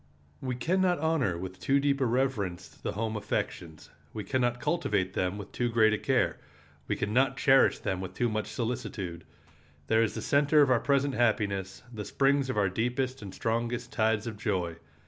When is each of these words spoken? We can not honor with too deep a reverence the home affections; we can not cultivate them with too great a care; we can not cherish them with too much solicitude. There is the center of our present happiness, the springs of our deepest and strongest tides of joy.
We 0.41 0.55
can 0.55 0.81
not 0.81 0.97
honor 0.97 1.37
with 1.37 1.59
too 1.59 1.79
deep 1.79 2.01
a 2.01 2.07
reverence 2.07 2.67
the 2.69 2.93
home 2.93 3.15
affections; 3.15 3.91
we 4.13 4.23
can 4.23 4.41
not 4.41 4.59
cultivate 4.59 5.13
them 5.13 5.37
with 5.37 5.51
too 5.51 5.69
great 5.69 5.93
a 5.93 5.99
care; 5.99 6.39
we 6.87 6.95
can 6.95 7.13
not 7.13 7.37
cherish 7.37 7.77
them 7.77 8.01
with 8.01 8.15
too 8.15 8.27
much 8.27 8.47
solicitude. 8.47 9.25
There 9.85 10.01
is 10.01 10.15
the 10.15 10.21
center 10.23 10.63
of 10.63 10.71
our 10.71 10.79
present 10.79 11.13
happiness, 11.13 11.83
the 11.93 12.03
springs 12.03 12.49
of 12.49 12.57
our 12.57 12.67
deepest 12.67 13.21
and 13.21 13.31
strongest 13.31 13.93
tides 13.93 14.25
of 14.25 14.39
joy. 14.39 14.77